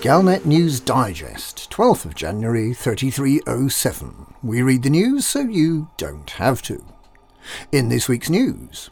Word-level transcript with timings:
Galnet 0.00 0.44
News 0.44 0.78
Digest, 0.78 1.68
12th 1.70 2.04
of 2.04 2.14
January 2.14 2.72
3307. 2.72 4.34
We 4.44 4.62
read 4.62 4.84
the 4.84 4.90
news 4.90 5.26
so 5.26 5.40
you 5.40 5.90
don't 5.96 6.30
have 6.30 6.62
to. 6.62 6.84
In 7.72 7.88
this 7.88 8.08
week's 8.08 8.30
news, 8.30 8.90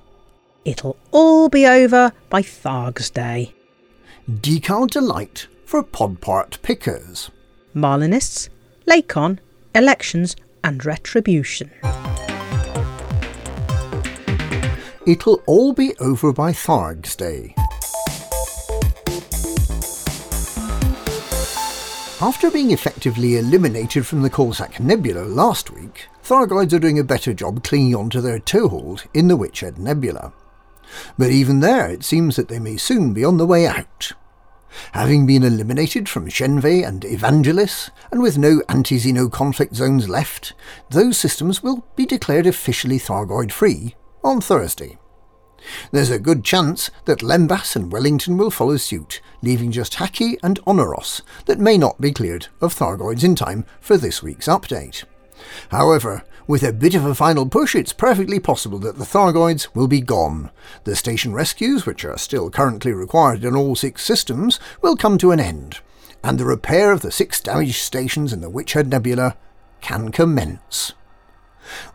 It'll 0.65 0.97
all 1.13 1.49
be 1.49 1.65
over 1.65 2.13
by 2.29 2.43
Tharg's 2.43 3.09
Day. 3.11 3.55
Decal 4.29 4.91
Delight 4.91 5.47
for 5.65 5.81
pod 5.85 6.21
part 6.21 6.59
pickers. 6.63 7.31
Marlinists, 7.75 8.49
Lakon, 8.89 9.39
elections, 9.77 10.35
and 10.65 10.85
retribution. 10.85 11.71
It'll 15.07 15.41
all 15.47 15.73
be 15.73 15.95
over 16.01 16.33
by 16.33 16.51
Tharg's 16.51 17.15
Day. 17.15 17.55
After 22.19 22.51
being 22.51 22.71
effectively 22.71 23.37
eliminated 23.37 24.07
from 24.07 24.23
the 24.23 24.31
Coalsack 24.31 24.81
Nebula 24.81 25.21
last 25.27 25.71
week, 25.71 26.09
Thargoids 26.25 26.73
are 26.73 26.79
doing 26.79 26.99
a 26.99 27.05
better 27.05 27.35
job 27.35 27.63
clinging 27.63 27.95
onto 27.95 28.23
their 28.23 28.39
toehold 28.39 29.05
in 29.13 29.29
the 29.29 29.37
Witchhead 29.37 29.77
Nebula. 29.77 30.33
But 31.19 31.29
even 31.29 31.61
there, 31.61 31.91
it 31.91 32.05
seems 32.05 32.37
that 32.37 32.49
they 32.49 32.59
may 32.59 32.79
soon 32.79 33.13
be 33.13 33.23
on 33.23 33.37
the 33.37 33.45
way 33.45 33.67
out. 33.67 34.13
Having 34.93 35.27
been 35.27 35.43
eliminated 35.43 36.09
from 36.09 36.31
Shenve 36.31 36.89
and 36.89 37.03
Evangelis, 37.03 37.91
and 38.11 38.23
with 38.23 38.39
no 38.39 38.63
anti-Xeno 38.67 39.31
conflict 39.31 39.75
zones 39.75 40.09
left, 40.09 40.55
those 40.89 41.19
systems 41.19 41.63
will 41.63 41.87
be 41.97 42.07
declared 42.07 42.47
officially 42.47 42.99
Thargoid 42.99 43.53
free 43.53 43.95
on 44.25 44.41
Thursday. 44.41 44.97
There's 45.91 46.11
a 46.11 46.19
good 46.19 46.45
chance 46.45 46.91
that 47.05 47.23
Lembava 47.23 47.77
and 47.77 47.93
Wellington 47.93 48.37
will 48.37 48.51
follow 48.51 48.77
suit, 48.77 49.21
leaving 49.43 49.73
just 49.73 49.95
Haki 49.95 50.37
and 50.43 50.61
Onoros 50.65 51.23
that 51.47 51.59
may 51.59 51.77
not 51.79 52.01
be 52.01 52.13
cleared 52.13 52.49
of 52.61 52.75
Thargoids 52.75 53.25
in 53.25 53.35
time 53.35 53.65
for 53.81 53.97
this 53.97 54.23
week's 54.23 54.49
update. 54.49 55.05
However, 55.71 56.25
with 56.47 56.63
a 56.63 56.73
bit 56.73 56.95
of 56.95 57.05
a 57.05 57.15
final 57.15 57.47
push, 57.47 57.75
it's 57.75 57.93
perfectly 57.93 58.39
possible 58.39 58.79
that 58.79 58.99
the 58.99 59.05
Thargoids 59.05 59.69
will 59.75 59.89
be 59.89 60.01
gone. 60.01 60.51
The 60.85 60.95
station 60.95 61.33
rescues, 61.33 61.87
which 61.87 62.05
are 62.05 62.19
still 62.19 62.51
currently 62.51 62.93
required 62.93 63.45
in 63.45 63.57
all 63.57 63.75
six 63.75 64.05
systems, 64.05 64.61
will 64.81 64.97
come 64.97 65.19
to 65.19 65.33
an 65.33 65.41
end, 65.41 65.81
and 66.23 66.39
the 66.39 66.45
repair 66.45 66.93
of 66.93 67.03
the 67.03 67.11
six 67.11 67.41
damaged 67.41 67.83
stations 67.83 68.33
in 68.33 68.41
the 68.41 68.51
Witchhead 68.51 68.87
Nebula 68.87 69.37
can 69.81 70.11
commence. 70.11 70.93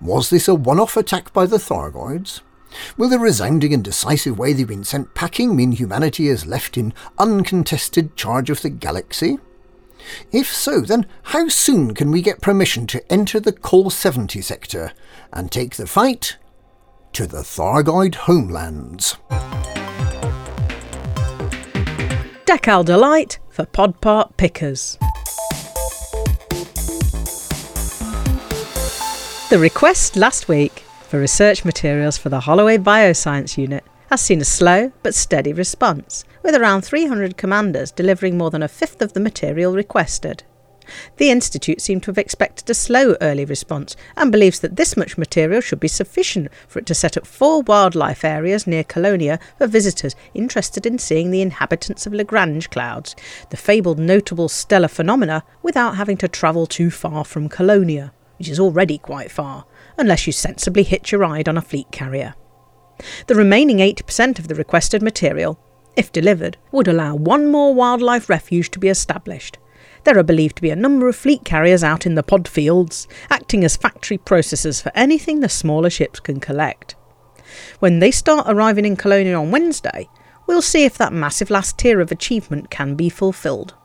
Was 0.01 0.29
this 0.29 0.49
a 0.49 0.55
one-off 0.55 0.97
attack 0.97 1.31
by 1.31 1.45
the 1.45 1.57
Thargoids? 1.57 2.41
Will 2.97 3.09
the 3.09 3.19
resounding 3.19 3.73
and 3.73 3.83
decisive 3.83 4.37
way 4.37 4.53
they've 4.53 4.67
been 4.67 4.83
sent 4.83 5.13
packing 5.13 5.55
mean 5.55 5.71
humanity 5.71 6.27
is 6.27 6.45
left 6.45 6.77
in 6.77 6.93
uncontested 7.17 8.15
charge 8.15 8.49
of 8.49 8.61
the 8.61 8.69
galaxy? 8.69 9.37
If 10.31 10.51
so, 10.51 10.81
then 10.81 11.05
how 11.23 11.47
soon 11.47 11.93
can 11.93 12.11
we 12.11 12.21
get 12.21 12.41
permission 12.41 12.87
to 12.87 13.11
enter 13.11 13.39
the 13.39 13.51
Col 13.51 13.89
70 13.89 14.41
sector 14.41 14.93
and 15.31 15.51
take 15.51 15.75
the 15.75 15.87
fight 15.87 16.37
to 17.13 17.27
the 17.27 17.43
Thargoid 17.43 18.15
homelands? 18.15 19.17
Decal 22.45 22.83
Delight 22.83 23.39
for 23.49 23.65
pod 23.65 24.01
part 24.01 24.35
pickers. 24.37 24.97
The 29.49 29.59
request 29.59 30.15
last 30.15 30.47
week 30.47 30.83
for 31.11 31.19
research 31.19 31.65
materials 31.65 32.17
for 32.17 32.29
the 32.29 32.39
Holloway 32.39 32.77
Bioscience 32.77 33.57
Unit 33.57 33.83
has 34.09 34.21
seen 34.21 34.39
a 34.39 34.45
slow 34.45 34.93
but 35.03 35.13
steady 35.13 35.51
response, 35.51 36.23
with 36.41 36.55
around 36.55 36.83
300 36.83 37.35
commanders 37.35 37.91
delivering 37.91 38.37
more 38.37 38.49
than 38.49 38.63
a 38.63 38.69
fifth 38.69 39.01
of 39.01 39.11
the 39.11 39.19
material 39.19 39.73
requested. 39.73 40.43
The 41.17 41.29
Institute 41.29 41.81
seemed 41.81 42.03
to 42.03 42.11
have 42.11 42.17
expected 42.17 42.69
a 42.69 42.73
slow 42.73 43.17
early 43.19 43.43
response 43.43 43.97
and 44.15 44.31
believes 44.31 44.61
that 44.61 44.77
this 44.77 44.95
much 44.95 45.17
material 45.17 45.59
should 45.59 45.81
be 45.81 45.89
sufficient 45.89 46.47
for 46.69 46.79
it 46.79 46.85
to 46.85 46.95
set 46.95 47.17
up 47.17 47.27
four 47.27 47.61
wildlife 47.61 48.23
areas 48.23 48.65
near 48.65 48.85
Colonia 48.85 49.37
for 49.57 49.67
visitors 49.67 50.15
interested 50.33 50.85
in 50.85 50.97
seeing 50.97 51.29
the 51.29 51.41
inhabitants 51.41 52.05
of 52.05 52.13
Lagrange 52.13 52.69
clouds, 52.69 53.17
the 53.49 53.57
fabled 53.57 53.99
notable 53.99 54.47
stellar 54.47 54.87
phenomena, 54.87 55.43
without 55.61 55.97
having 55.97 56.15
to 56.15 56.29
travel 56.29 56.65
too 56.65 56.89
far 56.89 57.25
from 57.25 57.49
Colonia, 57.49 58.13
which 58.39 58.47
is 58.47 58.61
already 58.61 58.97
quite 58.97 59.29
far, 59.29 59.65
unless 59.97 60.27
you 60.27 60.33
sensibly 60.33 60.83
hitch 60.83 61.13
a 61.13 61.17
ride 61.17 61.47
on 61.47 61.57
a 61.57 61.61
fleet 61.61 61.91
carrier. 61.91 62.35
The 63.27 63.35
remaining 63.35 63.77
80% 63.77 64.39
of 64.39 64.47
the 64.47 64.55
requested 64.55 65.01
material, 65.01 65.59
if 65.95 66.11
delivered, 66.11 66.57
would 66.71 66.87
allow 66.87 67.15
one 67.15 67.51
more 67.51 67.73
wildlife 67.73 68.29
refuge 68.29 68.69
to 68.71 68.79
be 68.79 68.89
established. 68.89 69.57
There 70.03 70.17
are 70.17 70.23
believed 70.23 70.55
to 70.57 70.61
be 70.61 70.69
a 70.69 70.75
number 70.75 71.07
of 71.07 71.15
fleet 71.15 71.43
carriers 71.43 71.83
out 71.83 72.05
in 72.05 72.15
the 72.15 72.23
pod 72.23 72.47
fields, 72.47 73.07
acting 73.29 73.63
as 73.63 73.77
factory 73.77 74.17
processors 74.17 74.81
for 74.81 74.91
anything 74.95 75.39
the 75.39 75.49
smaller 75.49 75.89
ships 75.89 76.19
can 76.19 76.39
collect. 76.39 76.95
When 77.79 77.99
they 77.99 78.11
start 78.11 78.47
arriving 78.47 78.85
in 78.85 78.95
Colonia 78.95 79.37
on 79.37 79.51
Wednesday, 79.51 80.07
we'll 80.47 80.61
see 80.61 80.85
if 80.85 80.97
that 80.97 81.13
massive 81.13 81.49
last 81.49 81.77
tier 81.77 81.99
of 81.99 82.11
achievement 82.11 82.69
can 82.69 82.95
be 82.95 83.09
fulfilled. 83.09 83.75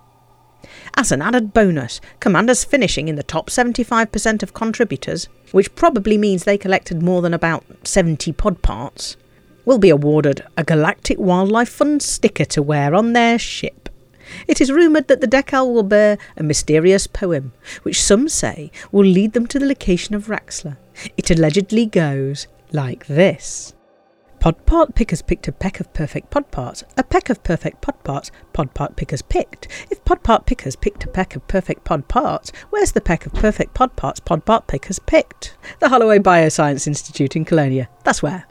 As 0.95 1.13
an 1.13 1.23
added 1.23 1.53
bonus, 1.53 2.01
commanders 2.21 2.65
finishing 2.65 3.09
in 3.09 3.17
the 3.17 3.23
top 3.23 3.51
75% 3.51 4.43
of 4.43 4.55
contributors, 4.55 5.29
which 5.53 5.75
probably 5.75 6.17
means 6.17 6.45
they 6.45 6.59
collected 6.59 7.03
more 7.03 7.23
than 7.23 7.35
about 7.35 7.65
70 7.85 8.33
pod 8.33 8.63
parts, 8.63 9.17
will 9.65 9.79
be 9.79 9.91
awarded 9.91 10.43
a 10.57 10.65
Galactic 10.65 11.19
Wildlife 11.19 11.69
Fund 11.69 12.03
sticker 12.03 12.45
to 12.47 12.63
wear 12.63 12.95
on 12.95 13.13
their 13.13 13.39
ship. 13.39 13.89
It 14.49 14.61
is 14.61 14.73
rumoured 14.73 15.09
that 15.09 15.21
the 15.21 15.29
decal 15.29 15.73
will 15.73 15.83
bear 15.83 16.19
a 16.37 16.43
mysterious 16.43 17.07
poem, 17.07 17.53
which 17.83 18.03
some 18.03 18.29
say 18.29 18.71
will 18.91 19.05
lead 19.07 19.33
them 19.35 19.47
to 19.49 19.59
the 19.59 19.67
location 19.67 20.15
of 20.15 20.27
Raxxla. 20.27 20.77
It 21.17 21.31
allegedly 21.31 21.87
goes 21.87 22.47
like 22.73 23.07
this. 23.07 23.75
Pod 24.47 24.65
part 24.65 24.95
pickers 24.95 25.23
picked 25.23 25.49
a 25.49 25.53
peck 25.53 25.81
of 25.81 25.93
perfect 25.93 26.31
pod 26.31 26.53
parts. 26.53 26.85
A 26.97 27.03
peck 27.03 27.31
of 27.31 27.43
perfect 27.43 27.83
pod 27.83 28.05
parts, 28.05 28.31
pod 28.53 28.73
part 28.75 28.95
pickers 28.95 29.21
picked. 29.21 29.67
If 29.91 30.05
pod 30.05 30.23
part 30.23 30.47
pickers 30.47 30.77
picked 30.77 31.03
a 31.03 31.09
peck 31.09 31.35
of 31.35 31.49
perfect 31.49 31.83
pod 31.83 32.07
parts, 32.07 32.53
where's 32.71 32.93
the 32.93 33.01
peck 33.01 33.27
of 33.27 33.33
perfect 33.33 33.75
pod 33.75 33.97
parts 33.97 34.21
pod 34.21 34.47
part 34.47 34.69
pickers 34.69 35.01
picked? 35.01 35.57
The 35.81 35.89
Holloway 35.89 36.21
Bioscience 36.21 36.87
Institute 36.87 37.35
in 37.35 37.45
Colonia. 37.45 37.89
That's 38.05 38.23
where. 38.23 38.47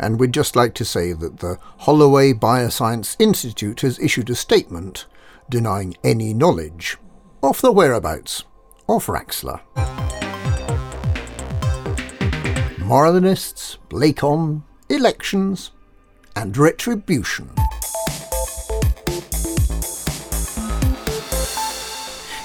And 0.00 0.18
we'd 0.18 0.32
just 0.32 0.56
like 0.56 0.72
to 0.76 0.86
say 0.86 1.12
that 1.12 1.40
the 1.40 1.58
Holloway 1.80 2.32
Bioscience 2.32 3.14
Institute 3.18 3.82
has 3.82 3.98
issued 3.98 4.30
a 4.30 4.34
statement 4.34 5.04
denying 5.50 5.98
any 6.02 6.32
knowledge 6.32 6.96
of 7.42 7.60
the 7.60 7.72
whereabouts 7.72 8.44
of 8.88 9.04
Raxxla. 9.04 9.60
Marlinists, 12.78 13.76
Lakon, 13.90 14.62
elections, 14.88 15.70
and 16.36 16.56
retribution. 16.56 17.50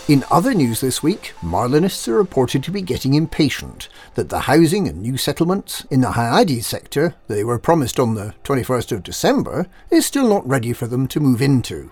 In 0.08 0.26
other 0.32 0.56
news 0.56 0.82
this 0.82 1.04
week, 1.04 1.34
Marlinists 1.42 2.08
are 2.08 2.16
reported 2.16 2.64
to 2.64 2.72
be 2.72 2.82
getting 2.82 3.14
impatient 3.14 3.90
that 4.16 4.30
the 4.30 4.40
housing 4.40 4.88
and 4.88 5.04
new 5.04 5.18
settlements 5.18 5.86
in 5.92 6.02
the 6.02 6.14
Hyades 6.14 6.66
sector 6.66 7.14
they 7.28 7.44
were 7.44 7.60
promised 7.60 8.00
on 8.00 8.16
the 8.16 8.34
21st 8.44 8.92
of 8.92 9.04
December 9.04 9.68
is 9.92 10.08
still 10.08 10.28
not 10.28 10.48
ready 10.48 10.74
for 10.74 10.88
them 10.88 11.08
to 11.10 11.20
move 11.20 11.44
into. 11.44 11.92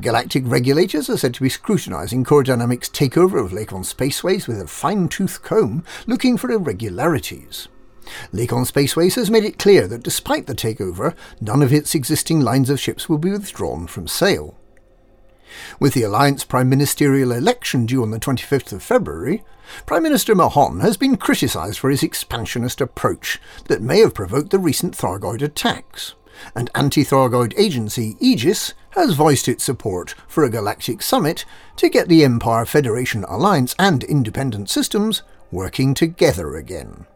Galactic 0.00 0.42
regulators 0.46 1.08
are 1.08 1.16
said 1.16 1.34
to 1.34 1.42
be 1.42 1.48
scrutinising 1.48 2.24
Core 2.24 2.42
Dynamics' 2.42 2.88
takeover 2.88 3.44
of 3.44 3.52
Lakon 3.52 3.84
Spaceways 3.84 4.48
with 4.48 4.60
a 4.60 4.66
fine-tooth 4.66 5.42
comb, 5.42 5.84
looking 6.08 6.36
for 6.36 6.50
irregularities. 6.50 7.68
Lakon 8.32 8.66
Spaceways 8.66 9.14
has 9.16 9.30
made 9.30 9.44
it 9.44 9.58
clear 9.58 9.86
that 9.86 10.02
despite 10.02 10.46
the 10.46 10.54
takeover, 10.54 11.14
none 11.40 11.62
of 11.62 11.72
its 11.72 11.94
existing 11.94 12.40
lines 12.40 12.70
of 12.70 12.80
ships 12.80 13.08
will 13.08 13.18
be 13.18 13.30
withdrawn 13.30 13.86
from 13.86 14.08
sale. 14.08 14.56
With 15.78 15.94
the 15.94 16.02
Alliance 16.02 16.44
Prime 16.44 16.68
Ministerial 16.68 17.32
election 17.32 17.86
due 17.86 18.02
on 18.02 18.10
the 18.10 18.18
25th 18.18 18.72
of 18.72 18.82
February, 18.82 19.44
Prime 19.86 20.02
Minister 20.02 20.34
Mahon 20.34 20.80
has 20.80 20.96
been 20.96 21.16
criticised 21.16 21.78
for 21.78 21.90
his 21.90 22.02
expansionist 22.02 22.80
approach 22.80 23.40
that 23.68 23.82
may 23.82 24.00
have 24.00 24.14
provoked 24.14 24.50
the 24.50 24.58
recent 24.58 24.96
Thargoid 24.96 25.42
attacks, 25.42 26.14
and 26.54 26.70
anti-Thargoid 26.74 27.52
agency 27.58 28.16
Aegis 28.18 28.74
has 28.90 29.14
voiced 29.14 29.48
its 29.48 29.64
support 29.64 30.14
for 30.26 30.44
a 30.44 30.50
galactic 30.50 31.02
summit 31.02 31.44
to 31.76 31.88
get 31.88 32.08
the 32.08 32.24
Empire 32.24 32.64
Federation 32.64 33.24
Alliance 33.24 33.74
and 33.78 34.04
independent 34.04 34.68
systems 34.70 35.22
working 35.50 35.94
together 35.94 36.56
again. 36.56 37.06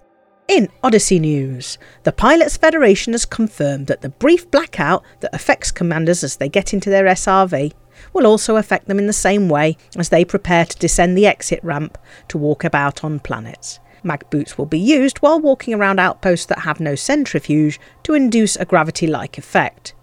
In 0.48 0.69
Odyssey 0.81 1.19
News, 1.19 1.76
the 2.04 2.12
Pilots 2.12 2.56
Federation 2.56 3.14
has 3.14 3.25
confirmed 3.25 3.88
that 3.88 4.02
the 4.02 4.10
brief 4.10 4.48
blackout 4.48 5.02
that 5.19 5.34
affects 5.34 5.72
commanders 5.72 6.22
as 6.22 6.37
they 6.37 6.48
get 6.48 6.72
into 6.72 6.88
their 6.88 7.06
SRV 7.06 7.72
will 8.12 8.28
also 8.28 8.54
affect 8.54 8.87
them 8.87 9.00
in 9.00 9.08
the 9.08 9.12
same 9.12 9.48
way 9.48 9.76
as 9.98 10.10
they 10.10 10.25
prepare 10.25 10.64
to 10.64 10.78
descend 10.78 11.19
the 11.19 11.26
exit 11.26 11.58
ramp 11.64 11.98
to 12.28 12.38
walk 12.38 12.62
about 12.62 13.02
on 13.02 13.19
planets. 13.19 13.81
Mag 14.04 14.31
boots 14.31 14.56
will 14.56 14.66
be 14.66 14.78
used 14.78 15.19
while 15.19 15.40
walking 15.40 15.75
around 15.75 15.98
outposts 15.98 16.46
that 16.46 16.60
have 16.60 16.78
no 16.78 16.94
centrifuge 16.94 17.81
to 18.04 18.14
induce 18.14 18.54
a 18.54 18.64
gravity 18.64 19.08
like 19.08 19.38
effect. 19.38 19.94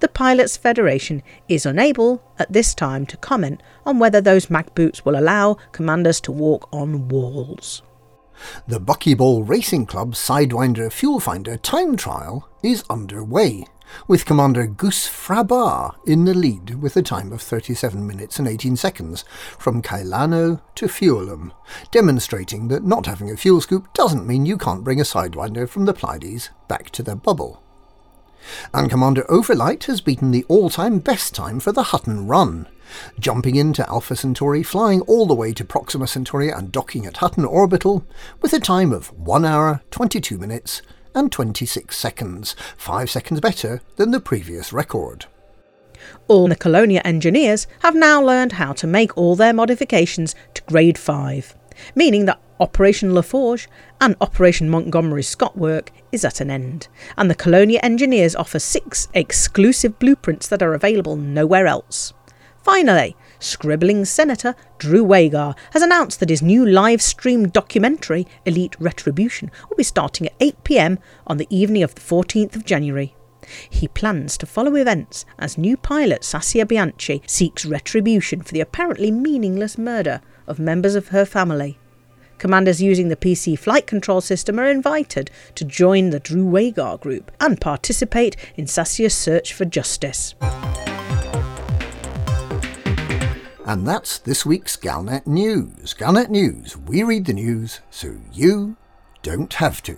the 0.00 0.08
Pilots 0.08 0.56
Federation 0.56 1.22
is 1.48 1.64
unable 1.64 2.20
at 2.38 2.52
this 2.52 2.74
time 2.74 3.06
to 3.06 3.16
comment 3.18 3.62
on 3.86 4.00
whether 4.00 4.20
those 4.20 4.50
mag 4.50 4.74
boots 4.74 5.04
will 5.04 5.16
allow 5.16 5.54
commanders 5.70 6.20
to 6.20 6.32
walk 6.32 6.68
on 6.72 7.08
walls. 7.08 7.80
The 8.66 8.80
Buckyball 8.80 9.48
Racing 9.48 9.86
Club 9.86 10.14
Sidewinder 10.14 10.92
Fuel 10.92 11.20
Finder 11.20 11.56
time 11.56 11.96
trial 11.96 12.48
is 12.62 12.84
underway, 12.90 13.66
with 14.06 14.26
Commander 14.26 14.66
Goose 14.66 15.08
Frabar 15.08 15.94
in 16.06 16.24
the 16.24 16.34
lead 16.34 16.82
with 16.82 16.96
a 16.96 17.02
time 17.02 17.32
of 17.32 17.42
37 17.42 18.06
minutes 18.06 18.38
and 18.38 18.46
18 18.46 18.76
seconds 18.76 19.24
from 19.58 19.82
Kailano 19.82 20.60
to 20.74 20.86
Fuelum, 20.86 21.52
demonstrating 21.90 22.68
that 22.68 22.84
not 22.84 23.06
having 23.06 23.30
a 23.30 23.36
fuel 23.36 23.60
scoop 23.60 23.92
doesn't 23.94 24.26
mean 24.26 24.46
you 24.46 24.58
can't 24.58 24.84
bring 24.84 25.00
a 25.00 25.04
Sidewinder 25.04 25.68
from 25.68 25.86
the 25.86 25.94
Pleiades 25.94 26.50
back 26.68 26.90
to 26.90 27.02
their 27.02 27.16
bubble. 27.16 27.63
And 28.72 28.90
Commander 28.90 29.24
Overlight 29.30 29.84
has 29.84 30.00
beaten 30.00 30.30
the 30.30 30.44
all-time 30.48 30.98
best 30.98 31.34
time 31.34 31.60
for 31.60 31.72
the 31.72 31.84
Hutton 31.84 32.26
Run, 32.26 32.68
jumping 33.18 33.56
into 33.56 33.88
Alpha 33.88 34.16
Centauri, 34.16 34.62
flying 34.62 35.00
all 35.02 35.26
the 35.26 35.34
way 35.34 35.52
to 35.52 35.64
Proxima 35.64 36.06
Centauri 36.06 36.50
and 36.50 36.72
docking 36.72 37.06
at 37.06 37.18
Hutton 37.18 37.44
Orbital 37.44 38.06
with 38.40 38.52
a 38.52 38.60
time 38.60 38.92
of 38.92 39.12
1 39.18 39.44
hour, 39.44 39.82
22 39.90 40.38
minutes 40.38 40.82
and 41.14 41.30
26 41.30 41.96
seconds, 41.96 42.56
5 42.76 43.10
seconds 43.10 43.40
better 43.40 43.80
than 43.96 44.10
the 44.10 44.20
previous 44.20 44.72
record. 44.72 45.26
All 46.28 46.54
Colonia 46.54 47.00
engineers 47.04 47.66
have 47.80 47.94
now 47.94 48.22
learned 48.22 48.52
how 48.52 48.72
to 48.74 48.86
make 48.86 49.16
all 49.16 49.36
their 49.36 49.52
modifications 49.52 50.34
to 50.54 50.62
Grade 50.62 50.98
5, 50.98 51.54
meaning 51.94 52.26
that 52.26 52.40
Operation 52.60 53.10
LaForge 53.10 53.66
and 54.00 54.14
Operation 54.20 54.70
Montgomery 54.70 55.24
Scott 55.24 55.58
work 55.58 55.90
is 56.12 56.24
at 56.24 56.40
an 56.40 56.52
end, 56.52 56.86
and 57.16 57.28
the 57.28 57.34
Colonia 57.34 57.80
engineers 57.82 58.36
offer 58.36 58.60
six 58.60 59.08
exclusive 59.12 59.98
blueprints 59.98 60.46
that 60.46 60.62
are 60.62 60.72
available 60.72 61.16
nowhere 61.16 61.66
else. 61.66 62.12
Finally, 62.62 63.16
scribbling 63.40 64.04
Senator 64.04 64.54
Drew 64.78 65.02
Wagar 65.02 65.56
has 65.72 65.82
announced 65.82 66.20
that 66.20 66.30
his 66.30 66.42
new 66.42 66.64
live 66.64 67.02
stream 67.02 67.48
documentary, 67.48 68.26
Elite 68.46 68.76
Retribution, 68.78 69.50
will 69.68 69.76
be 69.76 69.82
starting 69.82 70.28
at 70.28 70.34
8 70.38 70.62
pm 70.62 70.98
on 71.26 71.38
the 71.38 71.48
evening 71.50 71.82
of 71.82 71.96
the 71.96 72.00
14th 72.00 72.54
of 72.54 72.64
January. 72.64 73.16
He 73.68 73.88
plans 73.88 74.38
to 74.38 74.46
follow 74.46 74.76
events 74.76 75.26
as 75.38 75.58
new 75.58 75.76
pilot 75.76 76.22
Sassia 76.22 76.66
Bianchi 76.66 77.20
seeks 77.26 77.66
retribution 77.66 78.42
for 78.42 78.52
the 78.52 78.60
apparently 78.60 79.10
meaningless 79.10 79.76
murder 79.76 80.20
of 80.46 80.58
members 80.58 80.94
of 80.94 81.08
her 81.08 81.24
family. 81.24 81.78
Commanders 82.44 82.82
using 82.82 83.08
the 83.08 83.16
PC 83.16 83.58
flight 83.58 83.86
control 83.86 84.20
system 84.20 84.60
are 84.60 84.68
invited 84.68 85.30
to 85.54 85.64
join 85.64 86.10
the 86.10 86.20
Drew 86.20 86.44
Wagar 86.44 86.98
group 86.98 87.32
and 87.40 87.58
participate 87.58 88.36
in 88.54 88.66
Sassia's 88.66 89.14
search 89.14 89.54
for 89.54 89.64
justice. 89.64 90.34
And 93.64 93.88
that's 93.88 94.18
this 94.18 94.44
week's 94.44 94.76
Galnet 94.76 95.26
News. 95.26 95.94
Galnet 95.94 96.28
News, 96.28 96.76
we 96.76 97.02
read 97.02 97.24
the 97.24 97.32
news 97.32 97.80
so 97.88 98.18
you 98.30 98.76
don't 99.22 99.54
have 99.54 99.82
to. 99.84 99.96